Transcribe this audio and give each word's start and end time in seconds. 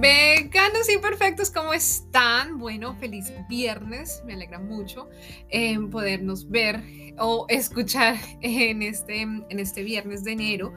Veganos 0.00 0.88
imperfectos, 0.88 1.50
¿cómo 1.50 1.74
están? 1.74 2.58
Bueno, 2.58 2.96
feliz 2.96 3.30
viernes. 3.50 4.22
Me 4.24 4.32
alegra 4.32 4.58
mucho 4.58 5.10
eh, 5.50 5.78
podernos 5.90 6.48
ver 6.48 6.82
o 7.18 7.44
escuchar 7.50 8.16
en 8.40 8.80
este, 8.80 9.20
en 9.20 9.58
este 9.58 9.82
viernes 9.82 10.24
de 10.24 10.32
enero. 10.32 10.72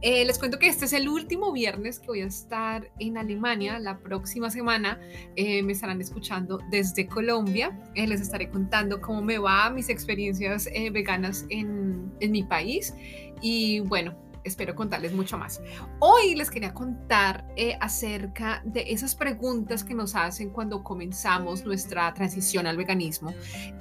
Eh, 0.00 0.24
les 0.24 0.38
cuento 0.38 0.58
que 0.58 0.68
este 0.68 0.86
es 0.86 0.94
el 0.94 1.06
último 1.10 1.52
viernes 1.52 2.00
que 2.00 2.06
voy 2.06 2.22
a 2.22 2.26
estar 2.26 2.90
en 2.98 3.18
Alemania. 3.18 3.78
La 3.78 3.98
próxima 3.98 4.48
semana 4.48 4.98
eh, 5.36 5.62
me 5.62 5.74
estarán 5.74 6.00
escuchando 6.00 6.58
desde 6.70 7.06
Colombia. 7.06 7.78
les 7.94 8.22
estaré 8.22 8.48
contando 8.48 9.02
cómo 9.02 9.20
me 9.20 9.36
va 9.36 9.68
mis 9.68 9.90
experiencias 9.90 10.66
veganas 10.92 11.44
en, 11.50 12.10
en 12.20 12.32
mi 12.32 12.42
país. 12.42 12.94
Y 13.42 13.80
bueno, 13.80 14.16
espero 14.44 14.74
contarles 14.74 15.12
mucho 15.12 15.38
más. 15.38 15.60
Hoy 15.98 16.34
les 16.34 16.50
quería 16.50 16.74
contar 16.74 17.44
eh, 17.56 17.76
acerca 17.80 18.62
de 18.64 18.84
esas 18.88 19.14
preguntas 19.14 19.84
que 19.84 19.94
nos 19.94 20.14
hacen 20.14 20.50
cuando 20.50 20.82
comenzamos 20.82 21.64
nuestra 21.64 22.12
transición 22.14 22.66
al 22.66 22.76
veganismo 22.76 23.34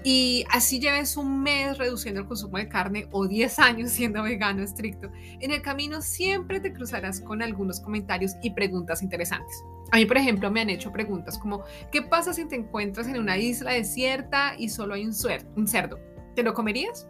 y 0.03 0.45
así 0.51 0.79
lleves 0.79 1.17
un 1.17 1.41
mes 1.41 1.77
reduciendo 1.77 2.21
el 2.21 2.27
consumo 2.27 2.57
de 2.57 2.67
carne 2.67 3.07
o 3.11 3.27
10 3.27 3.59
años 3.59 3.91
siendo 3.91 4.23
vegano 4.23 4.63
estricto. 4.63 5.11
En 5.39 5.51
el 5.51 5.61
camino 5.61 6.01
siempre 6.01 6.59
te 6.59 6.73
cruzarás 6.73 7.21
con 7.21 7.41
algunos 7.41 7.79
comentarios 7.79 8.33
y 8.41 8.51
preguntas 8.51 9.01
interesantes. 9.01 9.63
A 9.91 9.97
mí, 9.97 10.05
por 10.05 10.17
ejemplo, 10.17 10.49
me 10.49 10.61
han 10.61 10.69
hecho 10.69 10.91
preguntas 10.91 11.37
como, 11.37 11.63
¿qué 11.91 12.01
pasa 12.01 12.33
si 12.33 12.47
te 12.47 12.55
encuentras 12.55 13.07
en 13.07 13.19
una 13.19 13.37
isla 13.37 13.71
desierta 13.71 14.55
y 14.57 14.69
solo 14.69 14.93
hay 14.93 15.05
un, 15.05 15.13
un 15.57 15.67
cerdo? 15.67 15.99
¿Te 16.33 16.43
lo 16.43 16.53
comerías? 16.53 17.07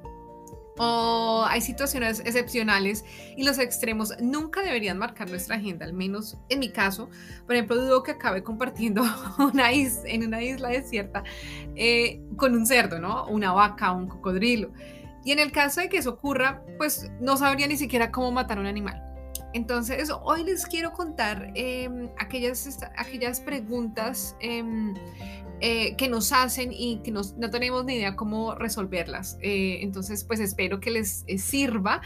Hay 0.81 1.61
situaciones 1.61 2.21
excepcionales 2.21 3.05
y 3.37 3.43
los 3.43 3.59
extremos 3.59 4.13
nunca 4.21 4.61
deberían 4.61 4.97
marcar 4.97 5.29
nuestra 5.29 5.55
agenda, 5.55 5.85
al 5.85 5.93
menos 5.93 6.37
en 6.49 6.59
mi 6.59 6.69
caso. 6.69 7.09
Por 7.45 7.55
ejemplo, 7.55 7.75
dudo 7.75 8.03
que 8.03 8.11
acabe 8.11 8.43
compartiendo 8.43 9.03
una 9.37 9.71
en 9.71 10.25
una 10.25 10.41
isla 10.41 10.69
desierta 10.69 11.23
eh, 11.75 12.21
con 12.35 12.55
un 12.55 12.65
cerdo, 12.65 12.99
¿no? 12.99 13.27
Una 13.27 13.53
vaca, 13.53 13.91
un 13.91 14.07
cocodrilo. 14.07 14.71
Y 15.23 15.31
en 15.31 15.39
el 15.39 15.51
caso 15.51 15.81
de 15.81 15.89
que 15.89 15.97
eso 15.97 16.11
ocurra, 16.11 16.63
pues 16.77 17.11
no 17.19 17.37
sabría 17.37 17.67
ni 17.67 17.77
siquiera 17.77 18.11
cómo 18.11 18.31
matar 18.31 18.57
a 18.57 18.61
un 18.61 18.67
animal. 18.67 19.10
Entonces, 19.53 20.09
hoy 20.23 20.43
les 20.43 20.65
quiero 20.65 20.93
contar 20.93 21.51
em, 21.55 22.09
aquellas, 22.17 22.79
aquellas 22.95 23.41
preguntas 23.41 24.35
em, 24.39 24.93
eh, 25.59 25.95
que 25.95 26.07
nos 26.07 26.31
hacen 26.31 26.71
y 26.73 27.01
que 27.03 27.11
no 27.11 27.23
tenemos 27.51 27.85
ni 27.85 27.95
idea 27.95 28.15
cómo 28.15 28.55
resolverlas. 28.55 29.37
Eh, 29.41 29.79
entonces, 29.81 30.23
pues 30.23 30.39
espero 30.39 30.79
que 30.79 30.89
les 30.89 31.23
eh, 31.27 31.37
sirva 31.37 32.01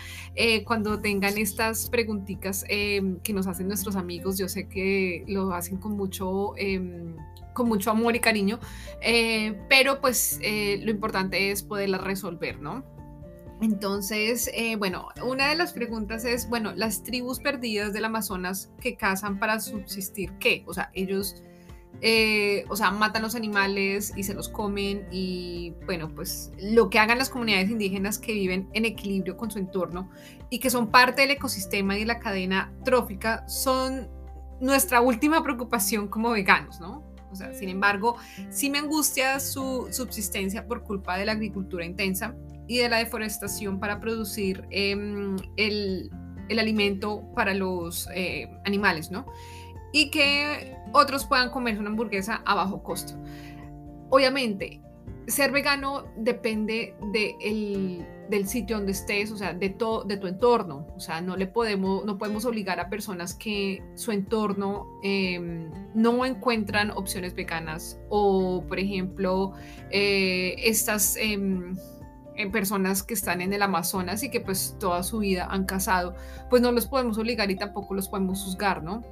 cuando 0.66 1.00
tengan 1.00 1.38
estas 1.38 1.90
preguntitas 1.90 2.66
em, 2.68 3.20
que 3.22 3.32
nos 3.32 3.48
hacen 3.48 3.68
nuestros 3.68 3.96
amigos. 3.96 4.38
Yo 4.38 4.50
sé 4.50 4.68
que 4.68 5.24
lo 5.28 5.54
hacen 5.54 5.78
con 5.78 5.96
mucho 5.96 6.54
con 7.54 7.70
mucho 7.70 7.90
amor 7.90 8.14
y 8.18 8.20
cariño, 8.20 8.60
pero 9.70 10.02
pues 10.02 10.42
lo 10.42 10.92
importante 10.92 11.52
es 11.52 11.64
poderlas 11.64 12.04
resolver, 12.04 12.60
¿no? 12.60 12.95
Entonces, 13.62 14.50
eh, 14.54 14.76
bueno, 14.76 15.08
una 15.24 15.48
de 15.48 15.56
las 15.56 15.72
preguntas 15.72 16.26
es, 16.26 16.50
bueno, 16.50 16.74
las 16.76 17.04
tribus 17.04 17.40
perdidas 17.40 17.94
del 17.94 18.06
Amazonas 18.06 18.72
que 18.82 18.96
cazan 18.96 19.40
para 19.40 19.60
subsistir, 19.60 20.34
¿qué? 20.40 20.64
O 20.68 20.74
sea, 20.74 20.92
ellos, 20.94 21.42
eh, 22.02 22.66
o 22.68 22.76
sea, 22.76 22.92
matan 22.92 23.22
los 23.22 23.34
animales 23.34 24.12
y 24.16 24.24
se 24.24 24.34
los 24.34 24.50
comen 24.50 25.08
y, 25.10 25.74
bueno, 25.86 26.14
pues 26.14 26.52
lo 26.62 26.90
que 26.90 27.00
hagan 27.00 27.18
las 27.18 27.30
comunidades 27.30 27.70
indígenas 27.70 28.20
que 28.20 28.34
viven 28.34 28.68
en 28.74 28.84
equilibrio 28.84 29.38
con 29.38 29.50
su 29.50 29.60
entorno 29.60 30.10
y 30.50 30.60
que 30.60 30.70
son 30.70 30.92
parte 30.92 31.22
del 31.22 31.32
ecosistema 31.32 31.96
y 31.96 32.02
de 32.02 32.06
la 32.08 32.20
cadena 32.20 32.74
trófica 32.84 33.48
son 33.48 34.10
nuestra 34.60 35.00
última 35.00 35.42
preocupación 35.44 36.10
como 36.10 36.32
veganos, 36.32 36.82
¿no? 36.82 37.04
O 37.32 37.36
sea, 37.38 37.54
sin 37.54 37.70
embargo, 37.70 38.16
sí 38.50 38.70
me 38.70 38.80
angustia 38.80 39.40
su 39.40 39.88
subsistencia 39.92 40.68
por 40.68 40.84
culpa 40.84 41.18
de 41.18 41.26
la 41.26 41.34
agricultura 41.34 41.84
intensa 41.84 42.34
y 42.68 42.80
de 42.80 42.90
la 42.90 42.98
deforestación 42.98 43.80
para 43.80 44.00
producir 44.00 44.66
em, 44.72 45.38
el, 45.58 46.12
alimento 46.58 47.24
para 47.36 47.54
los 47.54 48.08
eh, 48.14 48.50
animales, 48.66 49.12
¿no? 49.12 49.26
Y 49.92 50.10
que 50.12 50.76
otros 50.94 51.26
puedan 51.26 51.50
comerse 51.50 51.80
una 51.80 51.90
hamburguesa 51.90 52.42
a 52.46 52.56
bajo 52.56 52.84
costo. 52.84 53.14
Obviamente, 54.10 54.82
ser 55.28 55.52
vegano 55.52 56.06
depende 56.18 56.96
del 58.30 58.48
sitio 58.48 58.78
donde 58.78 58.92
estés, 58.92 59.32
o 59.32 59.38
sea, 59.38 59.54
de, 59.54 59.70
to, 59.70 60.04
de 60.04 60.18
tu 60.18 60.28
entorno. 60.28 60.88
O 60.96 61.00
sea, 61.00 61.22
no 61.22 61.36
le 61.36 61.48
podemos, 61.48 62.06
no 62.06 62.18
podemos 62.18 62.46
obligar 62.46 62.80
a 62.80 62.90
personas 62.90 63.34
que 63.34 63.82
su 63.96 64.12
entorno 64.12 64.88
em, 65.04 65.72
no 65.94 66.26
encuentran 66.26 66.92
opciones 66.92 67.34
veganas 67.34 68.00
o, 68.10 68.64
por 68.68 68.80
ejemplo, 68.80 69.54
eh, 69.90 70.56
estas 70.60 71.18
em, 71.18 71.76
en 72.38 72.52
personas 72.52 73.04
que 73.04 73.14
están 73.14 73.42
en 73.42 73.54
el 73.54 73.62
Amazonas 73.62 74.24
y 74.24 74.30
que 74.30 74.42
pues 74.42 74.76
toda 74.80 75.04
su 75.04 75.20
vida 75.20 75.48
han 75.50 75.66
cazado, 75.66 76.16
pues 76.50 76.62
no 76.62 76.72
los 76.72 76.88
podemos 76.88 77.18
obligar 77.18 77.50
y 77.52 77.56
tampoco 77.56 77.94
los 77.94 78.08
podemos 78.08 78.44
juzgar, 78.44 78.84
¿no? 78.84 79.04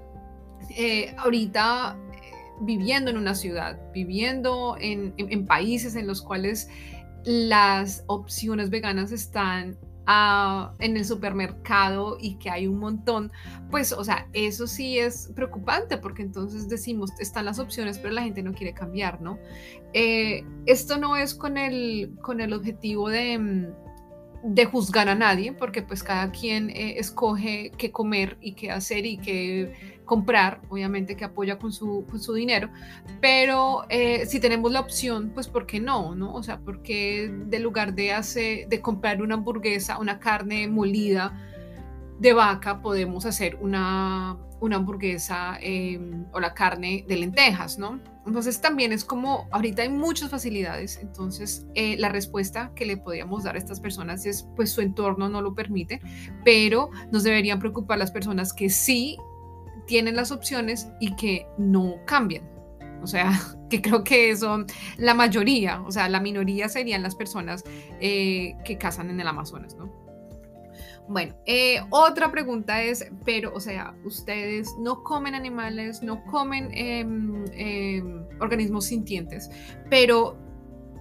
Eh, 0.70 1.14
ahorita 1.18 1.98
eh, 2.14 2.32
viviendo 2.62 3.12
en 3.12 3.18
una 3.18 3.36
ciudad, 3.36 3.80
viviendo 3.94 4.78
en, 4.80 5.14
en 5.18 5.46
países 5.46 5.96
en 5.96 6.08
los 6.08 6.22
cuales 6.22 6.70
las 7.26 8.04
opciones 8.08 8.70
veganas 8.70 9.12
están 9.12 9.78
en 10.06 10.98
el 10.98 11.06
supermercado 11.06 12.18
y 12.20 12.36
que 12.36 12.50
hay 12.50 12.68
un 12.68 12.80
montón, 12.80 13.32
pues, 13.72 13.94
o 13.94 14.04
sea, 14.04 14.28
eso 14.34 14.68
sí 14.68 15.00
es 15.00 15.32
preocupante 15.36 15.98
porque 15.98 16.22
entonces 16.22 16.68
decimos, 16.68 17.12
están 17.20 17.46
las 17.46 17.60
opciones, 17.60 18.00
pero 18.00 18.14
la 18.14 18.24
gente 18.24 18.44
no 18.44 18.54
quiere 18.54 18.74
cambiar, 18.74 19.22
¿no? 19.22 19.40
Eh, 19.94 20.46
esto 20.66 20.98
no 20.98 21.16
es 21.16 21.34
con 21.34 21.58
el, 21.58 22.14
con 22.22 22.42
el 22.42 22.54
objetivo 22.54 23.10
de, 23.10 23.38
mm, 23.38 23.83
de 24.44 24.66
juzgar 24.66 25.08
a 25.08 25.16
nadie, 25.16 25.54
porque 25.54 25.82
pues 25.82 26.04
cada 26.04 26.32
quien 26.32 26.70
eh, 26.70 27.00
escoge 27.00 27.72
qué 27.78 27.92
comer 27.92 28.38
y 28.42 28.54
qué 28.54 28.72
hacer 28.72 29.06
y 29.06 29.18
qué 29.18 30.02
comprar, 30.04 30.62
obviamente 30.70 31.16
que 31.16 31.24
apoya 31.24 31.58
con 31.58 31.72
su, 31.72 32.06
con 32.10 32.20
su 32.22 32.34
dinero, 32.34 32.70
pero 33.22 33.86
eh, 33.88 34.26
si 34.26 34.42
tenemos 34.42 34.72
la 34.72 34.82
opción, 34.82 35.32
pues 35.34 35.48
¿por 35.48 35.66
qué 35.66 35.80
no? 35.80 36.14
no? 36.14 36.34
O 36.34 36.44
sea, 36.44 36.60
porque 36.60 37.32
de 37.46 37.60
lugar 37.60 37.94
de, 37.94 38.12
hacer, 38.12 38.68
de 38.68 38.82
comprar 38.82 39.22
una 39.22 39.36
hamburguesa, 39.36 39.98
una 39.98 40.20
carne 40.20 40.68
molida 40.68 41.34
de 42.20 42.34
vaca, 42.34 42.82
podemos 42.82 43.26
hacer 43.26 43.58
una, 43.62 44.38
una 44.60 44.76
hamburguesa 44.76 45.58
em, 45.62 46.26
o 46.34 46.40
la 46.40 46.54
carne 46.54 47.06
de 47.08 47.18
lentejas, 47.18 47.78
¿no? 47.78 48.00
Entonces 48.26 48.62
también 48.62 48.94
es 48.94 49.04
como, 49.04 49.48
ahorita 49.52 49.82
hay 49.82 49.90
muchas 49.90 50.30
facilidades, 50.30 50.98
entonces 51.02 51.66
eh, 51.76 51.98
la 51.98 52.10
respuesta 52.10 52.72
que 52.74 52.86
le 52.86 52.96
podríamos 52.96 53.44
dar 53.44 53.56
a 53.56 53.58
estas 53.58 53.82
personas 53.82 54.26
es, 54.26 54.48
pues 54.56 54.72
su 54.72 54.82
entorno 54.82 55.28
no 55.28 55.42
lo 55.42 55.54
permite, 55.54 56.00
pero 56.46 56.90
nos 57.12 57.24
deberían 57.24 57.60
preocupar 57.60 57.98
las 57.98 58.12
personas 58.12 58.54
que 58.54 58.70
sí 58.70 59.18
tienen 59.88 60.16
las 60.16 60.32
opciones 60.32 60.88
y 61.02 61.16
que 61.16 61.46
no 61.58 61.96
cambian. 62.06 62.50
O 63.02 63.08
sea, 63.08 63.32
que 63.70 63.82
creo 63.82 64.04
que 64.04 64.36
son 64.38 64.66
la 64.98 65.14
mayoría, 65.14 65.82
o 65.82 65.92
sea, 65.92 66.08
la 66.08 66.22
minoría 66.22 66.70
serían 66.70 67.04
las 67.04 67.16
personas 67.16 67.64
eh, 68.00 68.56
que 68.64 68.78
cazan 68.78 69.10
en 69.10 69.20
el 69.20 69.28
Amazonas, 69.28 69.76
¿no? 69.76 70.03
Bueno, 71.08 71.36
eh, 71.46 71.82
otra 71.90 72.32
pregunta 72.32 72.82
es, 72.82 73.06
pero, 73.26 73.54
o 73.54 73.60
sea, 73.60 73.94
ustedes 74.06 74.74
no 74.80 75.04
comen 75.04 75.36
animales, 75.36 76.02
no 76.02 76.24
comen 76.26 76.70
em, 76.74 77.44
em, 77.52 78.26
organismos 78.40 78.86
sintientes, 78.86 79.50
pero 79.90 80.38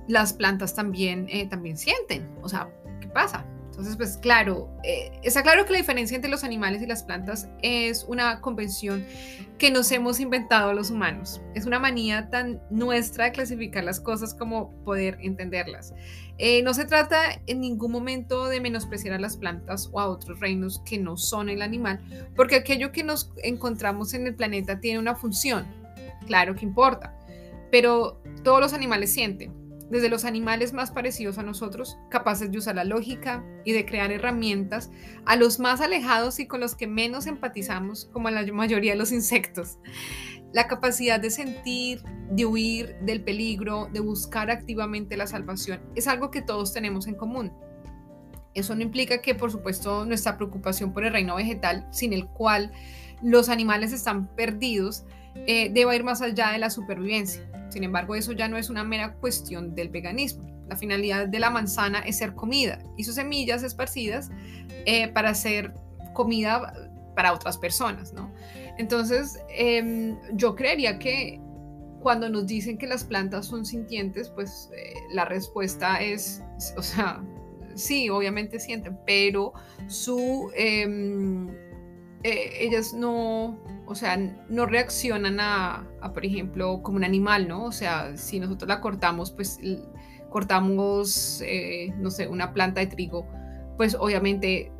las 0.08 0.32
plantas 0.32 0.74
también, 0.74 1.26
eh, 1.28 1.46
también 1.48 1.76
sienten. 1.76 2.28
O 2.42 2.48
sea, 2.48 2.68
¿qué 3.00 3.08
pasa? 3.08 3.46
Entonces, 3.72 3.96
pues 3.96 4.18
claro, 4.18 4.68
eh, 4.84 5.10
está 5.22 5.42
claro 5.42 5.64
que 5.64 5.72
la 5.72 5.78
diferencia 5.78 6.14
entre 6.14 6.30
los 6.30 6.44
animales 6.44 6.82
y 6.82 6.86
las 6.86 7.04
plantas 7.04 7.48
es 7.62 8.04
una 8.06 8.42
convención 8.42 9.02
que 9.56 9.70
nos 9.70 9.90
hemos 9.92 10.20
inventado 10.20 10.74
los 10.74 10.90
humanos. 10.90 11.40
Es 11.54 11.64
una 11.64 11.78
manía 11.78 12.28
tan 12.28 12.60
nuestra 12.68 13.24
de 13.24 13.32
clasificar 13.32 13.82
las 13.82 13.98
cosas 13.98 14.34
como 14.34 14.72
poder 14.84 15.16
entenderlas. 15.22 15.94
Eh, 16.36 16.62
no 16.62 16.74
se 16.74 16.84
trata 16.84 17.40
en 17.46 17.62
ningún 17.62 17.92
momento 17.92 18.46
de 18.46 18.60
menospreciar 18.60 19.14
a 19.14 19.18
las 19.18 19.38
plantas 19.38 19.88
o 19.90 20.00
a 20.00 20.06
otros 20.06 20.38
reinos 20.38 20.82
que 20.84 20.98
no 20.98 21.16
son 21.16 21.48
el 21.48 21.62
animal, 21.62 21.98
porque 22.36 22.56
aquello 22.56 22.92
que 22.92 23.04
nos 23.04 23.32
encontramos 23.42 24.12
en 24.12 24.26
el 24.26 24.34
planeta 24.34 24.80
tiene 24.80 24.98
una 24.98 25.14
función, 25.14 25.66
claro 26.26 26.54
que 26.54 26.66
importa, 26.66 27.18
pero 27.70 28.20
todos 28.44 28.60
los 28.60 28.74
animales 28.74 29.14
sienten 29.14 29.61
desde 29.92 30.08
los 30.08 30.24
animales 30.24 30.72
más 30.72 30.90
parecidos 30.90 31.36
a 31.36 31.42
nosotros, 31.42 31.98
capaces 32.08 32.50
de 32.50 32.56
usar 32.56 32.76
la 32.76 32.84
lógica 32.84 33.44
y 33.62 33.72
de 33.72 33.84
crear 33.84 34.10
herramientas, 34.10 34.90
a 35.26 35.36
los 35.36 35.58
más 35.58 35.82
alejados 35.82 36.40
y 36.40 36.46
con 36.46 36.60
los 36.60 36.74
que 36.74 36.86
menos 36.86 37.26
empatizamos, 37.26 38.06
como 38.06 38.30
la 38.30 38.42
mayoría 38.54 38.92
de 38.92 38.98
los 38.98 39.12
insectos. 39.12 39.76
La 40.54 40.66
capacidad 40.66 41.20
de 41.20 41.30
sentir, 41.30 42.02
de 42.30 42.46
huir 42.46 42.96
del 43.02 43.22
peligro, 43.22 43.90
de 43.92 44.00
buscar 44.00 44.50
activamente 44.50 45.18
la 45.18 45.26
salvación, 45.26 45.82
es 45.94 46.08
algo 46.08 46.30
que 46.30 46.40
todos 46.40 46.72
tenemos 46.72 47.06
en 47.06 47.14
común. 47.14 47.52
Eso 48.54 48.74
no 48.74 48.80
implica 48.80 49.20
que, 49.20 49.34
por 49.34 49.50
supuesto, 49.50 50.06
nuestra 50.06 50.38
preocupación 50.38 50.94
por 50.94 51.04
el 51.04 51.12
reino 51.12 51.36
vegetal, 51.36 51.86
sin 51.90 52.14
el 52.14 52.26
cual 52.28 52.72
los 53.22 53.50
animales 53.50 53.92
están 53.92 54.34
perdidos, 54.36 55.04
eh, 55.46 55.70
deba 55.70 55.94
ir 55.94 56.02
más 56.02 56.22
allá 56.22 56.52
de 56.52 56.58
la 56.58 56.70
supervivencia. 56.70 57.46
Sin 57.72 57.84
embargo, 57.84 58.14
eso 58.14 58.32
ya 58.32 58.48
no 58.48 58.58
es 58.58 58.68
una 58.68 58.84
mera 58.84 59.14
cuestión 59.14 59.74
del 59.74 59.88
veganismo. 59.88 60.44
La 60.68 60.76
finalidad 60.76 61.26
de 61.26 61.38
la 61.38 61.48
manzana 61.48 62.00
es 62.00 62.18
ser 62.18 62.34
comida 62.34 62.78
y 62.98 63.04
sus 63.04 63.14
semillas 63.14 63.62
esparcidas 63.62 64.30
eh, 64.84 65.08
para 65.08 65.30
hacer 65.30 65.72
comida 66.12 66.74
para 67.16 67.32
otras 67.32 67.56
personas, 67.56 68.12
¿no? 68.12 68.30
Entonces, 68.76 69.38
em, 69.48 70.18
yo 70.34 70.54
creería 70.54 70.98
que 70.98 71.40
cuando 72.02 72.28
nos 72.28 72.46
dicen 72.46 72.76
que 72.76 72.86
las 72.86 73.04
plantas 73.04 73.46
son 73.46 73.64
sintientes, 73.64 74.28
pues 74.28 74.68
eh, 74.76 74.92
la 75.14 75.24
respuesta 75.24 76.02
es, 76.02 76.42
o 76.76 76.82
sea, 76.82 77.22
sí, 77.74 78.10
obviamente 78.10 78.60
sienten, 78.60 78.98
pero 79.06 79.54
su, 79.86 80.50
em, 80.54 81.48
eh, 82.22 82.52
ellas 82.60 82.92
no, 82.92 83.58
o 83.92 83.94
sea, 83.94 84.16
no 84.48 84.66
reaccionan 84.66 85.38
a, 85.38 85.86
por 86.12 86.24
ejemplo, 86.24 86.82
como 86.82 86.96
un 86.96 87.04
animal, 87.04 87.46
¿no? 87.46 87.64
O 87.64 87.72
sea, 87.72 88.16
si 88.16 88.40
nosotros 88.40 88.68
la 88.68 88.80
cortamos, 88.80 89.30
pues 89.30 89.58
cortamos, 90.30 91.42
eh, 91.42 91.92
no 91.98 92.10
sé, 92.10 92.26
una 92.26 92.52
planta 92.52 92.80
de 92.80 92.86
trigo, 92.86 93.26
pues 93.76 93.94
obviamente 93.94 94.72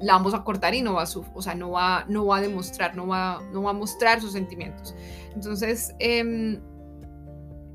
la 0.00 0.14
vamos 0.14 0.34
a 0.34 0.42
cortar 0.42 0.74
y 0.74 0.82
no 0.82 0.94
va 0.94 1.04
a, 1.04 1.08
o 1.34 1.40
sea, 1.42 1.54
no 1.54 1.70
va, 1.70 2.04
no 2.08 2.26
va 2.26 2.38
a 2.38 2.40
demostrar, 2.40 2.96
no 2.96 3.06
va, 3.06 3.40
no 3.52 3.62
va 3.62 3.70
a 3.70 3.74
mostrar 3.74 4.20
sus 4.20 4.32
sentimientos. 4.32 4.94
Entonces, 5.34 5.94
em, 6.00 6.60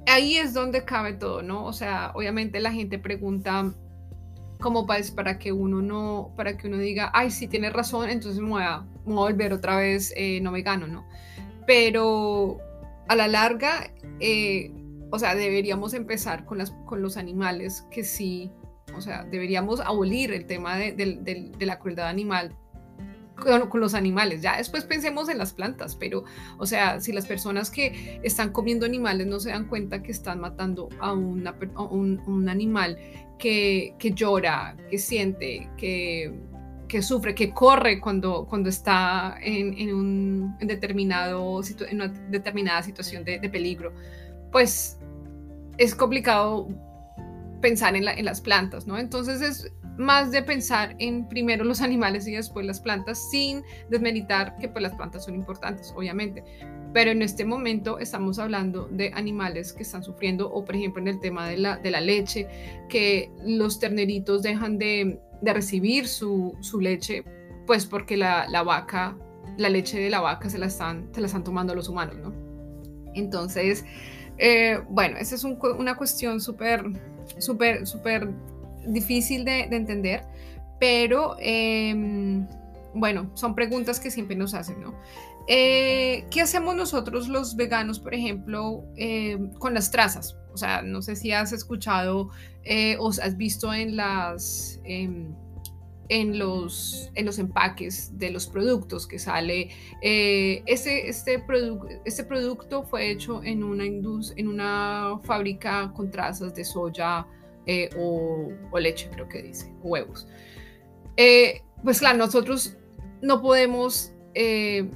ahí 0.05 0.35
es 0.35 0.53
donde 0.53 0.83
cabe 0.83 1.13
todo, 1.13 1.41
¿no? 1.41 1.65
O 1.65 1.73
sea, 1.73 2.11
obviamente 2.13 2.59
la 2.59 2.73
gente 2.73 2.99
pregunta 2.99 3.73
como 4.59 4.85
para, 4.85 5.03
para 5.15 5.39
que 5.39 5.51
uno 5.53 5.81
no, 5.81 6.33
para 6.35 6.57
que 6.57 6.67
uno 6.67 6.77
diga, 6.77 7.09
ay, 7.13 7.31
sí 7.31 7.47
tiene 7.47 7.69
razón, 7.69 8.09
entonces 8.09 8.41
me 8.41 8.49
voy 8.49 8.63
volver 9.15 9.53
otra 9.53 9.77
vez 9.77 10.13
eh, 10.15 10.39
no 10.41 10.51
vegano, 10.51 10.87
¿no? 10.87 11.07
Pero 11.65 12.59
a 13.07 13.15
la 13.15 13.27
larga, 13.27 13.91
eh, 14.19 14.71
o 15.11 15.19
sea, 15.19 15.35
deberíamos 15.35 15.93
empezar 15.93 16.45
con, 16.45 16.57
las, 16.57 16.71
con 16.85 17.01
los 17.01 17.17
animales 17.17 17.85
que 17.91 18.03
sí, 18.03 18.51
o 18.95 19.01
sea, 19.01 19.23
deberíamos 19.23 19.79
abolir 19.79 20.33
el 20.33 20.45
tema 20.45 20.77
de, 20.77 21.51
la 21.59 21.79
crueldad 21.79 22.07
animal 22.07 22.55
con, 23.35 23.79
los 23.79 23.93
animales. 23.93 24.41
Ya 24.41 24.57
después 24.57 24.85
pensemos 24.85 25.29
en 25.29 25.37
las 25.37 25.53
plantas, 25.53 25.95
pero, 25.95 26.23
o 26.57 26.65
sea, 26.65 26.99
si 26.99 27.11
las 27.11 27.25
personas 27.25 27.69
que 27.69 28.19
están 28.23 28.51
comiendo 28.51 28.85
animales 28.85 29.27
no 29.27 29.39
se 29.39 29.49
dan 29.49 29.67
cuenta 29.67 30.01
que 30.01 30.11
están 30.11 30.39
matando 30.39 30.89
a, 30.99 31.13
un, 31.13 31.47
animal 32.49 32.97
que, 33.37 33.95
llora, 33.99 34.75
que 34.89 34.97
siente, 34.97 35.69
que, 35.77 36.33
que, 36.87 37.01
sufre, 37.01 37.35
que 37.35 37.51
corre 37.51 37.99
cuando, 37.99 38.45
cuando 38.45 38.69
está 38.69 39.37
en, 39.41 39.77
en 39.77 39.93
un 39.93 40.57
determinado, 40.59 41.61
en 41.89 41.95
una 41.95 42.07
determinada 42.29 42.83
situación 42.83 43.23
de, 43.23 43.39
peligro, 43.49 43.93
pues 44.51 44.97
es 45.77 45.95
complicado 45.95 46.67
pensar 47.61 47.95
en, 47.95 48.07
en, 48.07 48.25
las 48.25 48.41
plantas, 48.41 48.87
¿no? 48.87 48.97
Entonces 48.97 49.41
es 49.41 49.71
más 49.97 50.31
de 50.31 50.43
pensar 50.43 50.95
en 50.99 51.27
primero 51.27 51.63
los 51.63 51.81
animales 51.81 52.27
y 52.27 52.33
después 52.33 52.65
las 52.65 52.79
plantas, 52.79 53.29
sin 53.31 53.63
desmeritar 53.89 54.55
que 54.57 54.69
pues 54.69 54.83
las 54.83 54.95
plantas 54.95 55.25
son 55.25 55.35
importantes, 55.35 55.93
obviamente. 55.95 56.43
Pero 56.93 57.11
en 57.11 57.21
este 57.21 57.45
momento 57.45 57.99
estamos 57.99 58.39
hablando 58.39 58.87
de 58.87 59.11
animales 59.13 59.73
que 59.73 59.83
están 59.83 60.03
sufriendo, 60.03 60.51
o 60.51 60.63
por 60.63 60.75
ejemplo 60.75 61.01
en 61.01 61.07
el 61.07 61.19
tema 61.19 61.47
de 61.49 61.57
la, 61.57 61.77
de 61.77 61.91
la 61.91 62.01
leche, 62.01 62.47
que 62.89 63.31
los 63.43 63.79
terneritos 63.79 64.41
dejan 64.41 64.77
de, 64.77 65.19
de 65.41 65.53
recibir 65.53 66.07
su, 66.07 66.55
su, 66.61 66.79
leche, 66.79 67.23
pues 67.65 67.85
porque 67.85 68.17
la, 68.17 68.47
la, 68.47 68.63
vaca, 68.63 69.17
la 69.57 69.69
leche 69.69 69.99
de 69.99 70.09
la 70.09 70.19
vaca 70.19 70.49
se 70.49 70.57
la 70.57 70.67
están, 70.67 71.09
se 71.13 71.21
la 71.21 71.27
están 71.27 71.43
tomando 71.43 71.75
los 71.75 71.89
humanos, 71.89 72.17
¿no? 72.17 72.33
Entonces, 73.13 73.83
eh, 74.37 74.79
bueno, 74.89 75.17
esa 75.17 75.35
es 75.35 75.43
una 75.43 75.95
cuestión 75.95 76.39
súper, 76.39 76.83
súper, 77.39 77.87
súper 77.87 78.29
difícil 78.85 79.43
de, 79.43 79.61
entender, 79.61 80.23
pero 80.79 81.35
em, 81.39 82.47
bueno, 82.93 83.31
son 83.33 83.55
preguntas 83.55 83.99
que 83.99 84.11
siempre 84.11 84.35
nos 84.35 84.53
hacen, 84.53 84.81
¿no? 84.81 84.93
Eh, 85.47 86.25
¿Qué 86.29 86.41
hacemos 86.41 86.75
nosotros 86.75 87.27
los 87.27 87.55
veganos, 87.55 87.99
por 87.99 88.13
ejemplo, 88.13 88.83
em, 88.95 89.51
con 89.53 89.73
las 89.73 89.91
trazas? 89.91 90.37
O 90.53 90.57
sea, 90.57 90.81
no 90.81 91.01
sé 91.01 91.15
si 91.15 91.31
has 91.31 91.53
escuchado 91.53 92.29
eh, 92.63 92.97
o 92.99 93.09
has 93.09 93.37
visto 93.37 93.73
en 93.73 93.95
las... 93.95 94.79
Em, 94.83 95.33
en 96.09 96.39
los, 96.39 97.11
en 97.15 97.25
los 97.25 97.37
empaques 97.39 98.17
de 98.17 98.31
los 98.31 98.47
productos 98.47 99.07
que 99.07 99.19
sale. 99.19 99.69
Eh, 100.01 100.63
este, 100.65 101.09
este, 101.09 101.43
este 102.05 102.23
producto 102.23 102.83
fue 102.83 103.11
hecho 103.11 103.43
en 103.43 103.63
una, 103.63 103.85
en 103.85 104.47
una 104.47 105.19
fábrica 105.23 105.91
con 105.93 106.09
trazas 106.09 106.53
de 106.55 106.63
soya 106.63 107.27
eh, 107.65 107.89
o, 107.97 108.79
leche, 108.79 109.09
creo 109.11 109.27
que 109.27 109.41
dice, 109.41 109.71
huevos. 109.81 110.27
Eh, 111.17 111.61
pues 111.83 111.99
claro, 111.99 112.17
nosotros 112.17 112.77
no 113.21 113.41
podemos 113.41 114.13
eh, 114.33 114.89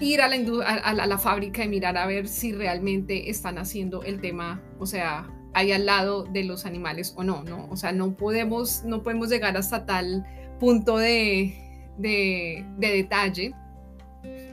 ir 0.00 0.20
a 0.20 0.28
la, 0.28 0.36
a, 0.64 1.06
la, 1.06 1.18
fábrica 1.18 1.64
y 1.64 1.68
mirar 1.68 1.96
a 1.96 2.06
ver 2.06 2.28
si 2.28 2.52
realmente 2.52 3.30
están 3.30 3.58
haciendo 3.58 4.02
el 4.02 4.20
tema, 4.20 4.62
o 4.78 4.86
sea, 4.86 5.28
ahí 5.52 5.72
al 5.72 5.86
lado 5.86 6.24
de 6.24 6.44
los 6.44 6.66
animales 6.66 7.14
o 7.16 7.24
no, 7.24 7.44
¿no? 7.44 7.68
O 7.70 7.76
sea, 7.76 7.92
no 7.92 8.16
podemos, 8.16 8.82
no 8.84 9.02
podemos 9.02 9.28
llegar 9.28 9.56
hasta 9.56 9.86
tal 9.86 10.26
punto 10.58 10.98
de, 10.98 11.54
de, 11.98 12.66
de 12.78 12.88
detalle 12.88 13.54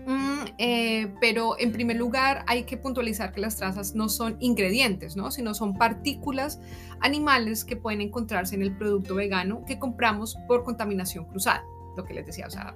Mm, 0.05 0.45
eh, 0.57 1.13
pero 1.21 1.57
en 1.59 1.71
primer 1.71 1.97
lugar 1.97 2.43
hay 2.47 2.63
que 2.63 2.75
puntualizar 2.75 3.31
que 3.31 3.39
las 3.39 3.57
trazas 3.57 3.93
no 3.93 4.09
son 4.09 4.35
ingredientes, 4.39 5.15
¿no? 5.15 5.29
sino 5.31 5.53
son 5.53 5.77
partículas 5.77 6.59
animales 7.01 7.63
que 7.63 7.75
pueden 7.75 8.01
encontrarse 8.01 8.55
en 8.55 8.63
el 8.63 8.75
producto 8.75 9.15
vegano 9.15 9.63
que 9.65 9.77
compramos 9.77 10.37
por 10.47 10.63
contaminación 10.63 11.25
cruzada, 11.25 11.63
lo 11.95 12.03
que 12.03 12.15
les 12.15 12.25
decía, 12.25 12.47
o 12.47 12.49
sea, 12.49 12.75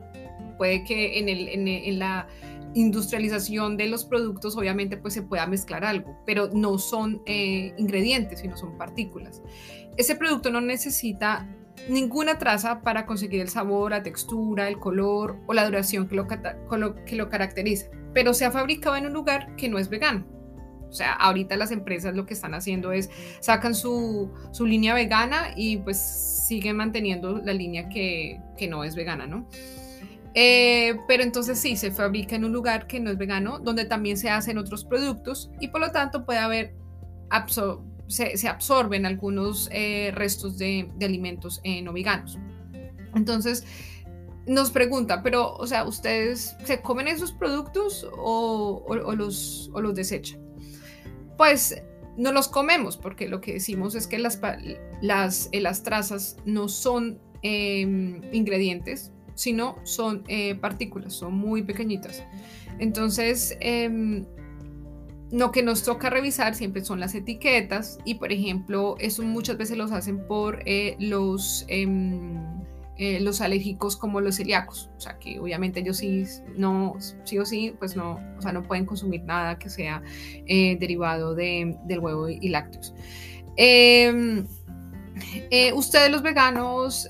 puede 0.58 0.84
que 0.84 1.20
en, 1.20 1.30
el, 1.30 1.50
en, 1.68 2.00
la 2.00 2.28
industrialización 2.76 3.78
de 3.78 3.88
los 3.88 4.06
productos 4.06 4.56
obviamente 4.58 4.98
pues 4.98 5.14
se 5.14 5.24
pueda 5.24 5.48
mezclar 5.48 5.84
algo, 5.84 6.22
pero 6.26 6.50
no 6.54 6.78
son 6.78 7.22
eh, 7.26 7.74
ingredientes, 7.78 8.42
sino 8.42 8.56
son 8.58 8.78
partículas. 8.78 9.42
Ese 9.98 10.16
producto 10.16 10.52
no 10.52 10.62
necesita 10.62 11.50
ninguna 11.90 12.38
traza 12.38 12.82
para 12.82 13.06
conseguir 13.06 13.42
el 13.42 13.50
sabor, 13.50 13.92
la 13.92 14.04
textura, 14.04 14.68
el 14.68 14.78
color 14.78 15.38
o 15.48 15.54
la 15.54 15.66
duración 15.66 16.08
que 16.08 16.16
lo, 16.16 17.30
caracteriza, 17.30 17.88
pero 18.14 18.34
se 18.34 18.46
ha 18.46 18.52
fabricado 18.52 18.98
en 18.98 19.06
un 19.08 19.14
lugar 19.14 19.56
que 19.56 19.70
no 19.70 19.80
es 19.80 19.90
vegano. 19.90 20.26
O 20.90 20.94
sea, 20.94 21.14
ahorita 21.14 21.58
las 21.58 21.72
empresas 21.72 22.16
lo 22.16 22.26
que 22.26 22.34
están 22.34 22.54
haciendo 22.54 22.92
es 22.92 23.10
sacan 23.40 23.74
su, 23.74 24.32
línea 24.60 24.94
vegana 24.94 25.54
y 25.56 25.78
pues 25.78 25.98
siguen 26.48 26.78
manteniendo 26.78 27.40
la 27.40 27.54
línea 27.54 27.88
que 27.90 28.68
no 28.70 28.84
es 28.84 28.96
vegana, 28.96 29.28
¿no? 29.28 29.48
Eh, 30.38 30.98
pero 31.08 31.24
entonces 31.24 31.58
sí, 31.58 31.78
se 31.78 31.92
fabrica 31.92 32.36
en 32.36 32.44
un 32.44 32.52
lugar 32.52 32.88
que 32.88 33.00
no 33.00 33.10
es 33.10 33.18
vegano, 33.18 33.60
donde 33.60 33.86
también 33.86 34.18
se 34.18 34.30
hacen 34.30 34.58
otros 34.58 34.84
productos 34.84 35.50
y 35.62 35.70
por 35.70 35.80
lo 35.80 35.92
tanto 35.92 36.26
puede 36.26 36.40
haber 36.40 36.76
se, 38.08 38.48
absorben 38.48 39.06
algunos 39.06 39.70
eh, 39.72 40.12
restos 40.14 40.58
de, 40.58 40.92
alimentos 41.02 41.62
eh, 41.64 41.82
no 41.82 41.94
veganos. 41.94 42.38
Entonces, 43.16 43.66
nos 44.46 44.72
pregunta, 44.72 45.24
pero, 45.24 45.56
o 45.56 45.66
sea, 45.66 45.86
¿ustedes 45.86 46.56
se 46.66 46.82
comen 46.82 47.08
esos 47.08 47.32
productos 47.32 48.08
o, 48.18 48.86
los, 49.16 49.72
o 49.74 49.82
los 49.82 49.96
desechan? 49.96 50.40
Pues 51.38 51.82
no 52.18 52.32
los 52.32 52.48
comemos 52.48 52.98
porque 52.98 53.28
lo 53.28 53.42
que 53.42 53.54
decimos 53.54 53.96
es 53.96 54.08
que 54.08 54.20
las, 54.20 54.40
las, 55.02 55.50
eh, 55.52 55.62
las 55.62 55.84
trazas 55.84 56.38
no 56.46 56.68
son 56.68 57.20
em, 57.42 58.22
ingredientes, 58.34 59.12
sino 59.36 59.76
son 59.84 60.24
partículas, 60.60 61.14
son 61.14 61.36
muy 61.36 61.62
pequeñitas. 61.64 62.24
Entonces, 62.80 63.58
em, 63.60 64.26
lo 65.32 65.52
que 65.52 65.64
nos 65.64 65.84
toca 65.84 66.10
revisar 66.10 66.56
siempre 66.56 66.84
son 66.84 67.00
las 67.00 67.16
etiquetas 67.16 67.98
y 68.06 68.16
por 68.16 68.32
ejemplo 68.32 68.96
eso 69.00 69.24
muchas 69.24 69.58
veces 69.58 69.78
los 69.78 69.92
hacen 69.92 70.26
por 70.28 70.62
eh, 70.66 70.96
los, 71.00 71.66
em, 71.68 72.36
eh, 72.98 73.20
los 73.20 73.42
alérgicos 73.42 73.98
como 73.98 74.22
los 74.22 74.36
celíacos, 74.36 74.90
o 74.96 75.02
sea 75.02 75.18
que 75.20 75.40
obviamente 75.40 75.80
ellos 75.82 75.98
sí, 75.98 76.26
no, 76.58 76.96
sí 77.24 77.40
o 77.40 77.46
sí, 77.46 77.74
pues 77.78 77.96
no, 77.96 78.20
o 78.38 78.42
sea, 78.42 78.54
no 78.54 78.64
pueden 78.64 78.86
consumir 78.86 79.24
nada 79.24 79.58
que 79.58 79.70
sea 79.70 80.02
eh, 80.46 80.78
derivado 80.80 81.36
de, 81.36 81.76
del 81.86 82.00
huevo 82.00 82.30
y, 82.30 82.48
lácteos. 82.50 82.94
Em, 85.50 85.76
ustedes 85.76 86.12
los 86.12 86.22
veganos, 86.22 87.08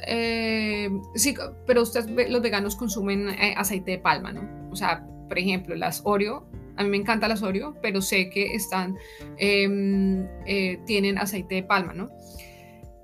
sí, 1.15 1.35
pero 1.65 1.81
ustedes 1.81 2.29
los 2.29 2.41
veganos 2.41 2.75
consumen 2.75 3.29
aceite 3.57 3.91
de 3.91 3.97
palma, 3.99 4.31
¿no? 4.31 4.69
O 4.71 4.75
sea, 4.75 5.05
por 5.27 5.39
ejemplo, 5.39 5.75
las 5.75 6.01
Oreo 6.03 6.47
a 6.77 6.83
mí 6.83 6.89
me 6.89 6.97
encanta 6.97 7.27
las 7.27 7.41
Oreo, 7.41 7.75
pero 7.81 8.01
sé 8.01 8.29
que 8.29 8.53
están, 8.53 8.97
em, 9.37 10.27
eh, 10.45 10.79
tienen 10.85 11.17
aceite 11.17 11.55
de 11.55 11.63
palma, 11.63 11.93
¿no? 11.93 12.09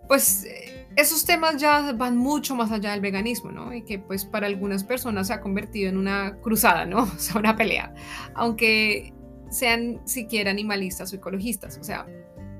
Pues 0.07 0.43
eh, 0.45 0.87
esos 0.97 1.25
temas 1.25 1.57
ya 1.57 1.93
van 1.93 2.17
mucho 2.17 2.53
más 2.55 2.71
allá 2.71 2.91
del 2.91 3.01
veganismo, 3.01 3.51
¿no? 3.51 3.73
Y 3.73 3.83
que 3.83 3.97
pues 3.97 4.25
para 4.25 4.47
algunas 4.47 4.83
personas 4.83 5.27
se 5.27 5.33
ha 5.33 5.41
convertido 5.41 5.89
en 5.89 5.97
una 5.97 6.37
cruzada, 6.41 6.85
¿no? 6.85 7.03
O 7.15 7.19
sea, 7.19 7.39
una 7.39 7.55
pelea, 7.55 7.93
aunque 8.35 9.13
sean 9.49 10.01
siquiera 10.05 10.51
animalistas 10.51 11.11
o 11.13 11.15
ecologistas, 11.15 11.77
o 11.77 11.83
sea, 11.83 12.07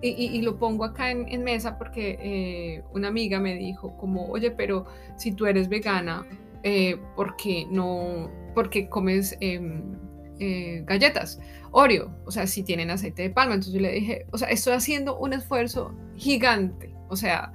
y, 0.01 0.41
lo 0.41 0.58
pongo 0.58 0.84
acá 0.84 1.12
en, 1.12 1.43
mesa 1.43 1.77
porque 1.77 2.17
eh, 2.20 2.84
una 2.93 3.10
amiga 3.10 3.39
me 3.39 3.55
dijo 3.55 3.96
como, 3.98 4.25
oye, 4.27 4.51
pero 4.51 4.86
si 5.15 5.31
tú 5.31 5.46
eres 5.46 5.70
vegana, 5.70 6.25
eh, 6.63 6.98
¿por 7.15 7.36
qué 7.36 7.67
no, 7.70 8.31
porque 8.55 8.89
comes 8.89 9.38
em, 9.41 9.96
eh, 10.39 10.84
galletas? 10.86 11.39
Oreo, 11.72 12.13
o 12.25 12.31
sea, 12.31 12.48
si 12.48 12.63
tienen 12.63 12.89
aceite 12.89 13.22
de 13.24 13.29
palma. 13.29 13.53
Entonces 13.53 13.74
yo 13.74 13.81
le 13.81 13.91
dije, 13.91 14.25
o 14.31 14.38
sea, 14.38 14.50
estoy 14.50 14.74
haciendo 14.74 15.17
un 15.17 15.34
esfuerzo 15.34 15.93
gigante, 16.15 16.93
o 17.10 17.15
sea, 17.15 17.53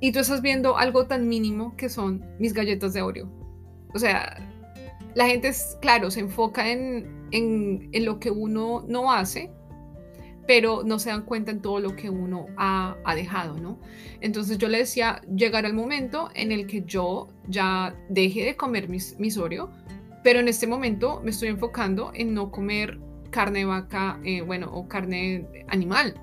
y 0.00 0.12
tú 0.12 0.20
estás 0.20 0.42
viendo 0.42 0.76
algo 0.76 1.06
tan 1.06 1.28
mínimo 1.28 1.74
que 1.76 1.88
son 1.88 2.24
mis 2.38 2.52
galletas 2.52 2.92
de 2.92 3.02
Oreo. 3.02 3.30
O 3.94 3.98
sea, 3.98 4.36
la 5.14 5.26
gente, 5.26 5.48
es, 5.48 5.76
claro, 5.80 6.10
se 6.10 6.20
enfoca 6.20 6.70
en, 6.70 7.28
en, 7.32 7.88
en, 7.92 8.04
lo 8.04 8.20
que 8.20 8.30
uno 8.30 8.84
no 8.86 9.10
hace, 9.10 9.50
pero 10.48 10.82
no 10.82 10.98
se 10.98 11.10
dan 11.10 11.26
cuenta 11.26 11.50
en 11.50 11.60
todo 11.60 11.78
lo 11.78 11.94
que 11.94 12.08
uno 12.08 12.46
ha, 12.56 12.96
dejado, 13.14 13.58
¿no? 13.58 13.78
Entonces 14.22 14.56
yo 14.56 14.68
le 14.68 14.78
decía, 14.78 15.20
llegará 15.36 15.68
el 15.68 15.74
momento 15.74 16.30
en 16.34 16.52
el 16.52 16.66
que 16.66 16.82
yo 16.86 17.28
ya 17.46 17.94
deje 18.08 18.46
de 18.46 18.56
comer 18.56 18.88
mis, 18.88 19.18
mis 19.18 19.38
pero 20.24 20.40
en 20.40 20.48
este 20.48 20.66
momento 20.66 21.20
me 21.22 21.32
estoy 21.32 21.48
enfocando 21.48 22.12
en 22.14 22.32
no 22.32 22.50
comer 22.50 22.98
carne 23.30 23.58
de 23.58 23.64
vaca, 23.66 24.18
eh, 24.24 24.40
bueno, 24.40 24.70
o 24.72 24.88
carne 24.88 25.46
animal 25.68 26.14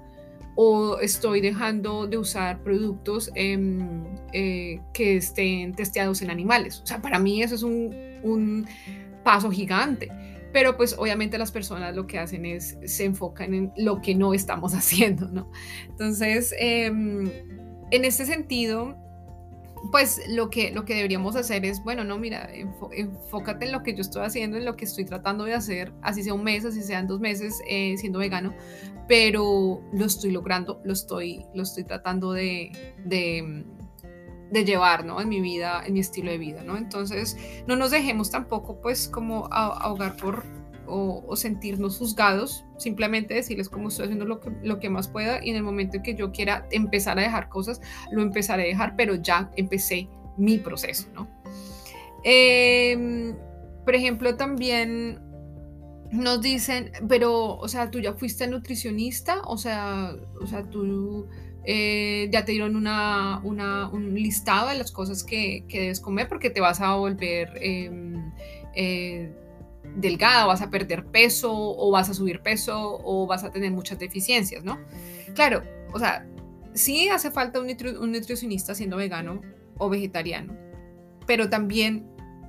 o 0.56 0.98
estoy 1.00 1.40
dejando 1.40 2.08
de 2.08 2.18
usar 2.18 2.64
productos 2.64 3.30
em, 3.36 4.06
eh, 4.34 4.82
que 4.94 5.18
estén 5.18 5.76
testeados 5.76 6.24
en 6.24 6.32
animales. 6.32 6.80
O 6.82 6.88
sea, 6.88 7.00
para 7.00 7.20
mí 7.20 7.44
eso 7.44 7.54
es 7.54 7.62
un, 7.64 8.66
paso 9.24 9.52
gigante. 9.52 10.10
Pero 10.56 10.78
pues 10.78 10.96
obviamente 10.98 11.38
las 11.38 11.52
personas 11.52 11.94
lo 11.98 12.08
que 12.08 12.18
hacen 12.18 12.46
es 12.46 12.78
se 12.86 13.04
enfocan 13.04 13.54
en 13.54 13.74
lo 13.76 14.02
que 14.02 14.16
no 14.16 14.34
estamos 14.34 14.74
haciendo, 14.74 15.28
¿no? 15.28 15.52
Entonces, 15.90 16.56
em, 16.58 17.30
en 17.92 18.06
este 18.06 18.26
sentido, 18.26 18.96
pues 19.92 20.22
lo 20.30 20.50
que, 20.50 20.72
lo 20.72 20.86
que 20.86 20.96
deberíamos 20.96 21.36
hacer 21.36 21.66
es, 21.66 21.84
bueno, 21.84 22.06
no, 22.06 22.18
mira, 22.18 22.50
enfócate 22.94 23.66
en 23.66 23.74
lo 23.74 23.84
que 23.84 23.96
yo 23.96 24.00
estoy 24.00 24.24
haciendo, 24.24 24.56
en 24.56 24.64
lo 24.64 24.78
que 24.78 24.86
estoy 24.86 25.04
tratando 25.04 25.44
de 25.44 25.56
hacer, 25.56 25.92
así 26.02 26.24
sea 26.24 26.34
un 26.34 26.46
mes, 26.46 26.64
así 26.64 26.82
sean 26.84 27.06
dos 27.06 27.20
meses 27.20 27.62
eh, 27.68 27.98
siendo 27.98 28.20
vegano, 28.20 28.54
pero 29.10 29.82
lo 29.92 30.06
estoy 30.06 30.32
logrando, 30.32 30.80
lo 30.86 30.94
estoy, 30.94 31.46
lo 31.54 31.64
estoy 31.64 31.84
tratando 31.84 32.32
de, 32.32 32.72
de, 33.04 33.66
de 34.52 34.66
llevar, 34.66 35.06
¿no? 35.06 35.22
En 35.22 35.30
mi 35.30 35.42
vida, 35.42 35.84
en 35.86 35.94
mi 35.94 36.00
estilo 36.00 36.32
de 36.32 36.38
vida, 36.38 36.64
¿no? 36.64 36.78
Entonces, 36.78 37.38
no 37.68 37.76
nos 37.76 37.92
dejemos 37.92 38.32
tampoco, 38.32 38.80
pues, 38.82 39.08
como 39.08 39.48
ahogar 39.52 40.16
por 40.18 40.44
o, 40.88 41.36
sentirnos 41.36 41.98
juzgados, 41.98 42.64
simplemente 42.78 43.34
decirles 43.34 43.70
cómo 43.70 43.88
estoy 43.88 44.06
haciendo 44.06 44.26
lo 44.26 44.40
que, 44.40 44.52
lo 44.64 44.80
que 44.80 44.90
más 44.90 45.08
pueda 45.08 45.44
y 45.44 45.50
en 45.50 45.56
el 45.56 45.64
momento 45.64 45.98
en 45.98 46.04
que 46.04 46.16
yo 46.16 46.32
quiera 46.32 46.68
empezar 46.72 47.18
a 47.18 47.24
dejar 47.24 47.50
cosas, 47.50 47.82
lo 48.12 48.22
empezaré 48.22 48.64
a 48.64 48.68
dejar, 48.68 48.96
pero 48.96 49.16
ya 49.16 49.52
empecé 49.56 50.08
mi 50.38 50.58
proceso, 50.58 51.08
¿no? 51.14 51.28
Em, 52.24 53.36
por 53.84 53.96
ejemplo, 53.96 54.36
también 54.36 55.20
nos 56.12 56.42
dicen, 56.42 56.92
pero, 57.08 57.58
o 57.58 57.68
sea, 57.68 57.92
tú 57.92 58.00
ya 58.00 58.14
fuiste 58.14 58.48
nutricionista, 58.48 59.42
o 59.44 59.58
sea, 59.58 60.16
o 60.42 60.48
sea, 60.48 60.64
tú 60.70 61.28
eh, 61.66 62.30
ya 62.32 62.46
te 62.46 62.52
dieron 62.52 62.76
una, 62.76 63.40
una, 63.44 63.90
un 63.90 64.14
listado 64.14 64.70
de 64.70 64.76
las 64.76 64.92
cosas 64.92 65.24
que, 65.24 65.66
que, 65.68 65.82
debes 65.82 66.00
comer 66.00 66.28
porque 66.28 66.50
te 66.50 66.62
vas 66.62 66.82
a 66.82 66.96
volver... 66.96 67.52
Em, 67.62 68.32
eh, 68.76 69.32
delgada, 69.96 70.46
vas 70.46 70.62
a 70.62 70.70
perder 70.70 71.06
peso 71.06 71.52
o 71.54 71.92
vas 71.92 72.10
a 72.10 72.14
subir 72.14 72.42
peso 72.42 73.00
o 73.04 73.28
vas 73.28 73.44
a 73.44 73.52
tener 73.52 73.72
muchas 73.72 73.98
deficiencias, 74.00 74.64
¿no? 74.64 74.80
Claro, 75.34 75.64
o 75.94 76.00
sea, 76.00 76.28
sí 76.74 77.10
hace 77.10 77.32
falta 77.32 77.60
un, 77.60 77.68
nutricionista 78.12 78.76
siendo 78.76 78.98
vegano 78.98 79.42
o 79.78 79.90
vegetariano, 79.90 80.56
pero 81.26 81.50
también 81.50 82.08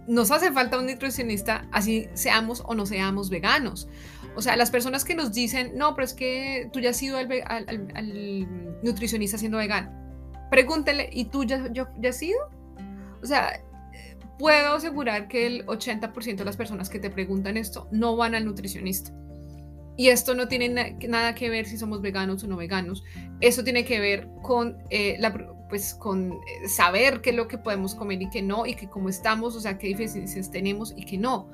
nos 0.09 0.31
hace 0.31 0.53
falta 0.53 0.79
un 0.79 0.87
nutricionista 0.87 1.67
así 1.73 2.09
seamos 2.15 2.63
o 2.67 2.75
no 2.75 2.87
seamos 2.87 3.31
veganos. 3.31 3.89
O 4.37 4.43
sea, 4.43 4.57
las 4.57 4.71
personas 4.71 5.05
que 5.05 5.15
nos 5.15 5.33
dicen, 5.33 5.73
no, 5.77 5.95
pero 5.95 6.05
es 6.05 6.15
que 6.15 6.69
tú 6.73 6.81
ya 6.81 6.91
has 6.91 6.97
sido 6.97 7.17
al, 7.17 8.49
nutricionista 8.83 9.39
siendo 9.39 9.59
vegano, 9.59 9.91
pregúntele, 10.51 11.09
¿y 11.13 11.25
tú 11.27 11.45
ya, 11.45 11.73
ya 11.73 12.09
has 12.09 12.17
sido? 12.17 12.39
O 13.23 13.27
sea, 13.27 13.61
puedo 14.39 14.75
asegurar 14.75 15.29
que 15.29 15.47
el 15.47 15.67
80% 15.67 16.37
de 16.37 16.45
las 16.45 16.57
personas 16.57 16.89
que 16.89 16.99
te 16.99 17.11
preguntan 17.11 17.57
esto 17.57 17.89
no 17.91 18.17
van 18.17 18.35
al 18.35 18.45
nutricionista. 18.45 19.13
Y 19.97 20.09
esto 20.09 20.35
no 20.35 20.47
tiene 20.47 20.97
nada 21.09 21.35
que 21.35 21.49
ver 21.49 21.65
si 21.65 21.79
somos 21.79 22.03
veganos 22.03 22.45
o 22.45 22.47
no 22.47 22.57
veganos. 22.57 23.03
Eso 23.41 23.65
tiene 23.65 23.87
que 23.87 23.99
ver 23.99 24.29
con, 24.43 24.77
eh, 24.91 25.17
la, 25.19 25.33
pues, 25.71 25.95
con 25.95 26.33
eh, 26.33 26.69
saber 26.69 27.23
qué 27.23 27.31
es 27.31 27.37
lo 27.37 27.49
que 27.49 27.57
podemos 27.57 27.95
comer 27.95 28.21
y 28.21 28.29
qué 28.29 28.43
no, 28.43 28.67
y 28.67 28.75
que 28.75 28.91
cómo 28.91 29.09
estamos, 29.09 29.57
o 29.57 29.61
sea, 29.61 29.79
qué 29.79 29.89
deficiencias 29.89 30.51
tenemos 30.51 30.93
y 30.95 31.07
qué 31.07 31.17
no. 31.17 31.51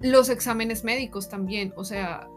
Los 0.00 0.28
exámenes 0.28 0.84
médicos 0.84 1.28
también, 1.28 1.72
o 1.76 1.84
sea, 1.84 2.28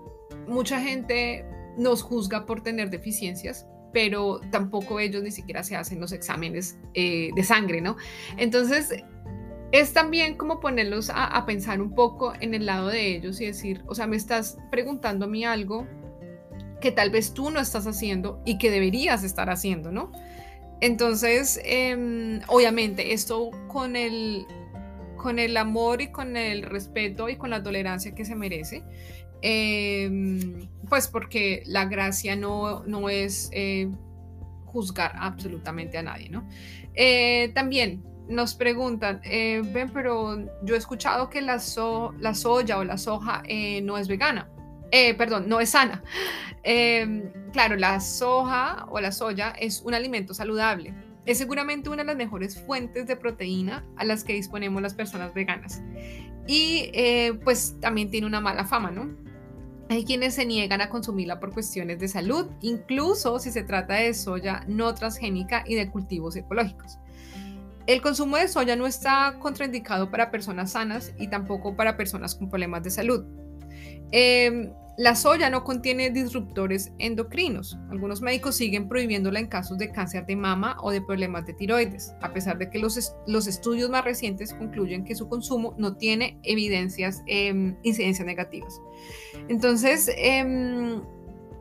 mucha 0.47 0.81
gente 0.81 1.45
nos 1.77 2.01
juzga 2.01 2.45
por 2.45 2.61
tener 2.61 2.89
deficiencias, 2.89 3.67
pero 3.93 4.39
tampoco 4.51 4.99
ellos 4.99 5.23
ni 5.23 5.31
siquiera 5.31 5.63
se 5.63 5.75
hacen 5.75 5.99
los 5.99 6.11
exámenes 6.11 6.77
eh, 6.93 7.29
de 7.35 7.43
sangre, 7.43 7.81
¿no? 7.81 7.97
Entonces, 8.37 8.93
es 9.71 9.93
también 9.93 10.35
como 10.35 10.59
ponerlos 10.59 11.11
a, 11.13 11.45
pensar 11.45 11.81
un 11.81 11.93
poco 11.93 12.33
en 12.39 12.53
el 12.53 12.65
lado 12.65 12.87
de 12.87 13.15
ellos 13.15 13.39
y 13.39 13.45
decir, 13.45 13.83
o 13.85 13.93
sea, 13.93 14.07
me 14.07 14.15
estás 14.15 14.57
preguntando 14.71 15.25
a 15.25 15.27
mí 15.27 15.45
algo 15.45 15.87
que 16.81 16.91
tal 16.91 17.11
vez 17.11 17.33
tú 17.33 17.51
no 17.51 17.59
estás 17.59 17.85
haciendo 17.85 18.41
y 18.45 18.57
que 18.57 18.71
deberías 18.71 19.23
estar 19.23 19.49
haciendo, 19.49 19.91
¿no? 19.91 20.11
Entonces, 20.81 21.59
em, 21.65 22.39
obviamente, 22.47 23.13
esto 23.13 23.51
con 23.67 23.95
el, 23.95 24.47
con 25.19 25.38
el 25.38 25.55
amor 25.57 26.01
y 26.01 26.11
con 26.11 26.35
el 26.38 26.63
respeto 26.63 27.29
y 27.29 27.35
con 27.35 27.51
la 27.51 27.61
tolerancia 27.61 28.15
que 28.15 28.25
se 28.25 28.35
merece, 28.35 28.83
em, 29.41 30.67
pues 30.88 31.07
porque 31.07 31.61
la 31.67 31.85
gracia 31.85 32.35
no, 32.35 32.83
no 32.85 33.09
es 33.09 33.49
eh, 33.51 33.89
juzgar 34.65 35.11
absolutamente 35.15 35.97
a 35.97 36.03
nadie, 36.03 36.29
¿no? 36.29 36.47
Eh, 36.95 37.51
también 37.53 38.03
nos 38.27 38.55
preguntan, 38.55 39.21
eh, 39.23 39.61
ven, 39.73 39.89
pero 39.93 40.38
yo 40.63 40.75
he 40.75 40.77
escuchado 40.77 41.29
que 41.29 41.41
la, 41.41 41.61
la 42.19 42.33
soya 42.33 42.77
o 42.77 42.83
la 42.83 42.97
soja 42.97 43.43
no 43.83 43.97
es 43.97 44.07
vegana. 44.07 44.49
Perdón, 45.17 45.47
no 45.47 45.59
es 45.59 45.69
sana. 45.69 46.03
Em, 46.63 47.31
claro, 47.51 47.75
la 47.75 47.99
soja 47.99 48.85
o 48.89 48.99
la 48.99 49.11
soya 49.11 49.53
es 49.59 49.81
un 49.81 49.93
alimento 49.93 50.33
saludable. 50.33 50.93
Es 51.29 51.38
seguramente 51.38 51.89
una 51.89 51.98
de 51.98 52.05
las 52.05 52.15
mejores 52.15 52.59
fuentes 52.59 53.05
de 53.05 53.15
proteína 53.15 53.86
a 53.98 54.03
las 54.03 54.24
que 54.24 54.33
disponemos 54.33 54.81
las 54.81 54.95
personas 54.95 55.31
veganas. 55.31 55.79
Y 56.48 56.89
pues 57.43 57.75
también 57.79 58.09
tiene 58.09 58.25
una 58.25 58.41
mala 58.41 58.65
fama, 58.65 58.89
¿no? 58.89 59.15
Hay 59.89 60.05
quienes 60.05 60.33
se 60.33 60.48
niegan 60.48 60.81
a 60.81 60.89
consumirla 60.89 61.39
por 61.39 61.53
cuestiones 61.53 62.00
de 62.00 62.07
salud, 62.07 62.48
incluso 62.62 63.38
si 63.38 63.51
se 63.51 63.62
trata 63.62 63.93
de 63.93 64.15
soya 64.15 64.63
no 64.67 64.95
transgénica 64.95 65.63
y 65.67 65.75
de 65.75 65.91
cultivos 65.91 66.36
ecológicos. 66.36 66.98
El 67.86 68.01
consumo 68.01 68.38
de 68.38 68.48
soya 68.48 68.75
no 68.75 68.88
está 68.88 69.38
contraindicado 69.39 70.09
para 70.09 70.31
personas 70.31 70.71
sanas 70.71 71.13
y 71.19 71.27
tampoco 71.27 71.75
para 71.75 71.95
personas 71.95 72.33
con 72.33 72.50
problemas 72.50 72.81
de 72.81 72.89
salud. 72.89 73.24
Em, 74.12 74.74
la 74.99 75.15
soya 75.15 75.49
no 75.49 75.63
contiene 75.63 76.09
disruptores 76.09 76.91
endocrinos. 76.99 77.77
Algunos 77.89 78.21
médicos 78.21 78.57
siguen 78.57 78.89
prohibiéndola 78.89 79.39
en 79.39 79.47
casos 79.47 79.77
de 79.77 79.93
cáncer 79.93 80.25
de 80.25 80.35
mama 80.35 80.75
o 80.81 80.91
de 80.91 81.01
problemas 81.01 81.45
de 81.45 81.53
tiroides, 81.53 82.13
a 82.19 82.33
pesar 82.33 82.57
de 82.57 82.69
que 82.69 82.79
los, 82.79 83.15
los 83.25 83.47
estudios 83.47 83.89
más 83.89 84.03
recientes 84.03 84.53
concluyen 84.53 85.05
que 85.05 85.15
su 85.15 85.29
consumo 85.29 85.73
no 85.77 85.95
tiene 85.95 86.37
evidencias, 86.43 87.23
eh, 87.27 87.77
incidencias 87.81 88.27
negativas. 88.27 88.81
Entonces, 89.47 90.11
em, 90.17 91.01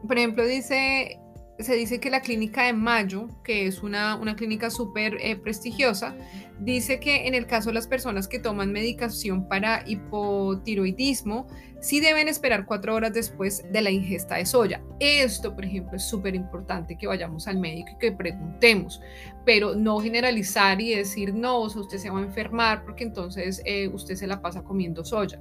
por 0.05 0.19
ejemplo, 0.19 0.45
dice 0.45 1.21
se 1.59 1.75
dice 1.75 1.99
que 1.99 2.09
la 2.09 2.21
clínica 2.21 2.65
de 2.65 2.73
Mayo, 2.73 3.29
que 3.43 3.67
es 3.67 3.83
una, 3.83 4.15
una 4.15 4.37
clínica 4.37 4.71
súper 4.71 5.17
eh, 5.21 5.35
prestigiosa, 5.37 6.15
dice 6.61 7.01
que 7.01 7.27
en 7.27 7.35
el 7.35 7.47
caso 7.47 7.71
de 7.71 7.75
las 7.75 7.89
personas 7.89 8.29
que 8.29 8.39
toman 8.39 8.71
medicación 8.71 9.49
para 9.49 9.83
hipotiroidismo, 9.85 11.49
sí 11.81 11.99
deben 12.01 12.29
esperar 12.29 12.65
cuatro 12.65 12.95
horas 12.95 13.13
después 13.13 13.65
de 13.73 13.83
la 13.83 13.91
ingesta 13.91 14.37
de 14.37 14.47
soya. 14.47 14.83
Esto, 15.01 15.55
por 15.55 15.65
ejemplo, 15.65 15.97
es 15.97 16.05
súper 16.05 16.37
importante 16.37 16.97
que 16.97 17.09
vayamos 17.09 17.49
al 17.49 17.59
médico 17.59 17.91
y 17.93 17.99
que 17.99 18.13
preguntemos, 18.13 19.01
pero 19.45 19.75
no 19.75 19.99
generalizar 19.99 20.81
y 20.81 20.95
decir, 20.95 21.35
no, 21.35 21.61
usted 21.61 21.99
se 21.99 22.11
va 22.11 22.21
a 22.21 22.23
enfermar 22.23 22.85
porque 22.85 23.03
entonces 23.03 23.63
eh, 23.65 23.89
usted 23.89 24.15
se 24.15 24.29
la 24.29 24.41
pasa 24.41 24.63
comiendo 24.63 25.05
soya. 25.05 25.41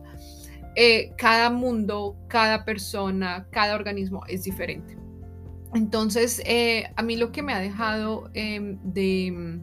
Eh, 0.76 1.12
cada 1.16 1.50
mundo, 1.52 2.16
cada 2.28 2.66
persona, 2.66 3.48
cada 3.52 3.76
organismo 3.76 4.24
es 4.28 4.44
diferente. 4.44 5.07
Entonces, 5.78 6.42
eh, 6.46 6.90
a 6.96 7.04
mí 7.04 7.18
lo 7.18 7.32
que 7.32 7.44
me 7.44 7.54
ha 7.54 7.60
dejado 7.60 8.32
em, 8.34 8.80
de, 8.82 9.62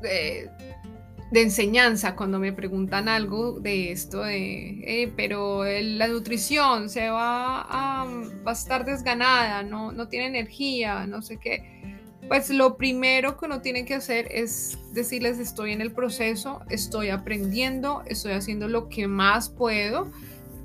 de, 0.00 1.42
enseñanza 1.42 2.16
cuando 2.16 2.38
me 2.38 2.54
preguntan 2.54 3.06
algo 3.06 3.60
de 3.60 3.92
esto 3.92 4.22
de, 4.22 4.80
eh, 4.86 5.12
pero 5.14 5.64
la 5.64 6.08
nutrición 6.08 6.88
se 6.88 7.10
va 7.10 7.60
a, 7.68 8.06
va 8.46 8.50
a 8.50 8.54
estar 8.54 8.86
desganada, 8.86 9.62
no, 9.62 9.92
no 9.92 10.08
tiene 10.08 10.26
energía, 10.26 11.06
no 11.06 11.20
sé 11.20 11.36
qué. 11.36 11.82
Pues 12.28 12.48
lo 12.48 12.78
primero 12.78 13.36
que 13.36 13.44
uno 13.44 13.60
tiene 13.60 13.84
que 13.84 13.94
hacer 13.94 14.26
es 14.30 14.78
decirles 14.94 15.38
estoy 15.38 15.72
en 15.72 15.82
el 15.82 15.92
proceso, 15.92 16.62
estoy 16.70 17.10
aprendiendo, 17.10 18.02
estoy 18.06 18.32
haciendo 18.32 18.68
lo 18.68 18.88
que 18.88 19.06
más 19.06 19.50
puedo. 19.50 20.10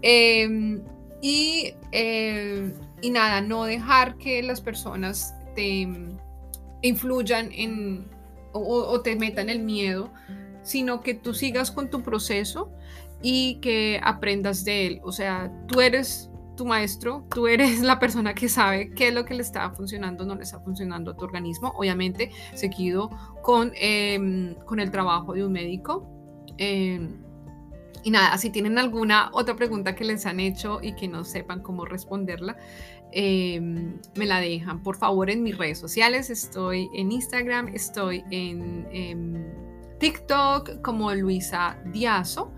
Em, 0.01 0.81
y, 1.21 1.73
eh, 1.91 2.71
y 3.01 3.11
nada, 3.11 3.41
no 3.41 3.65
dejar 3.65 4.17
que 4.17 4.41
las 4.43 4.61
personas 4.61 5.35
te 5.55 5.87
influyan 6.81 7.51
en 7.51 8.07
o, 8.53 9.01
te 9.01 9.15
metan 9.15 9.49
el 9.49 9.59
miedo, 9.59 10.09
sino 10.63 11.01
que 11.01 11.13
tú 11.13 11.33
sigas 11.33 11.71
con 11.71 11.89
tu 11.89 12.01
proceso 12.01 12.71
y 13.21 13.59
que 13.61 13.99
aprendas 14.03 14.63
de 14.63 14.87
él. 14.87 15.01
O 15.03 15.11
sea, 15.11 15.51
tú 15.67 15.81
eres 15.81 16.29
tu 16.55 16.65
maestro, 16.65 17.25
tú 17.29 17.47
eres 17.47 17.79
la 17.81 17.99
persona 17.99 18.33
que 18.33 18.49
sabe 18.49 18.91
qué 18.91 19.09
es 19.09 19.13
lo 19.13 19.25
que 19.25 19.35
le 19.35 19.43
está 19.43 19.69
funcionando, 19.71 20.25
no 20.25 20.35
le 20.35 20.43
está 20.43 20.59
funcionando 20.59 21.11
a 21.11 21.15
tu 21.15 21.23
organismo, 21.23 21.73
obviamente 21.77 22.31
seguido 22.53 23.09
con, 23.43 23.71
em, 23.75 24.55
con 24.65 24.79
el 24.79 24.91
trabajo 24.91 25.33
de 25.33 25.45
un 25.45 25.51
médico. 25.51 26.07
Em, 26.57 27.26
y 28.03 28.11
nada, 28.11 28.37
si 28.37 28.49
tienen 28.49 28.77
alguna 28.77 29.29
otra 29.33 29.55
pregunta 29.55 29.95
que 29.95 30.05
les 30.05 30.25
han 30.25 30.39
hecho 30.39 30.79
y 30.81 30.93
que 30.95 31.07
no 31.07 31.23
sepan 31.25 31.61
cómo 31.61 31.83
responderla, 31.83 32.57
Em, 33.11 33.99
me 34.15 34.25
la 34.25 34.41
dejan 34.41 34.83
por 34.83 34.97
favor 34.97 35.29
en 35.29 35.43
mis 35.43 35.57
redes 35.57 35.79
sociales. 35.79 36.29
Estoy 36.29 36.89
en 36.93 37.11
Instagram, 37.11 37.69
estoy 37.69 38.23
en, 38.31 38.87
en 38.91 39.53
TikTok 39.99 40.81
como 40.81 41.13
Luisa 41.13 41.79
Diazo. 41.85 42.53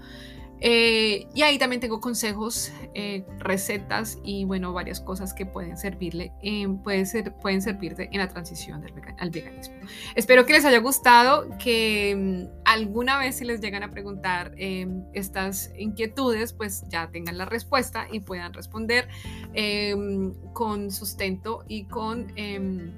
Eh, 0.62 1.28
y 1.34 1.42
ahí 1.42 1.58
también 1.58 1.80
tengo 1.80 2.01
consejos, 2.01 2.72
eh, 2.94 3.25
recetas 3.38 4.18
y 4.24 4.46
bueno, 4.46 4.74
varias 4.74 5.00
cosas 5.00 5.34
que 5.34 5.46
pueden 5.46 5.78
servirle, 5.78 6.34
eh, 6.42 6.68
ser, 7.06 7.34
pueden 7.36 7.62
servirte 7.62 8.10
en 8.12 8.20
la 8.20 8.28
transición 8.28 8.82
del 8.82 8.94
al 9.18 9.30
veganismo. 9.30 9.75
Espero 10.16 10.46
que 10.46 10.54
les 10.54 10.66
haya 10.66 10.80
gustado, 10.80 11.48
que 11.58 12.16
mm, 12.18 12.62
alguna 12.66 13.18
vez 13.18 13.38
si 13.38 13.46
les 13.46 13.62
llegan 13.62 13.84
a 13.84 13.89
preguntar 13.89 14.54
em, 14.58 15.06
estas 15.13 15.72
inquietudes, 15.78 16.54
pues 16.54 16.84
ya 16.89 17.10
tengan 17.10 17.38
la 17.38 17.46
respuesta 17.46 18.08
y 18.12 18.20
puedan 18.20 18.54
responder 18.54 19.08
em, 19.54 20.34
con 20.54 20.92
sustento 20.92 21.63
y 21.68 21.86
con, 21.86 22.34
em, 22.36 22.92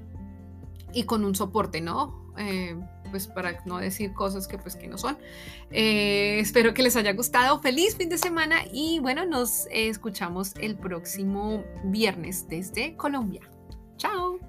y 0.92 1.04
con 1.04 1.24
un 1.24 1.34
soporte, 1.34 1.80
¿no? 1.80 2.32
Pues 3.12 3.28
para 3.28 3.62
no 3.64 3.78
decir 3.78 4.12
cosas 4.12 4.48
que 4.48 4.58
pues 4.58 4.74
que 4.74 4.88
no 4.88 4.98
son. 4.98 5.16
Eh, 5.70 6.40
espero 6.40 6.74
que 6.74 6.82
les 6.82 6.96
haya 6.96 7.12
gustado. 7.12 7.60
Feliz 7.60 7.96
fin 7.96 8.08
de 8.08 8.18
semana 8.18 8.62
y 8.72 8.98
bueno, 8.98 9.24
nos 9.24 9.68
escuchamos 9.70 10.54
el 10.60 10.76
próximo 10.76 11.62
viernes 11.84 12.48
desde 12.48 12.96
Colombia. 12.96 13.42
Chao. 13.98 14.40